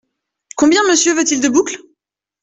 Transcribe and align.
Combien 0.55 0.81
Monsieur 0.89 1.13
veut-il 1.13 1.41
de 1.41 1.47
boucles? 1.47 1.77